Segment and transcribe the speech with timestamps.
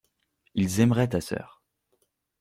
[0.55, 1.61] Ils aimeraient ta sœur.